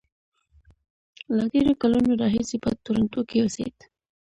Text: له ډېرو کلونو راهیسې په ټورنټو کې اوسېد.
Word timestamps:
له 1.35 1.43
ډېرو 1.51 1.73
کلونو 1.81 2.11
راهیسې 2.21 2.57
په 2.63 2.69
ټورنټو 2.83 3.21
کې 3.29 3.37
اوسېد. 3.41 3.75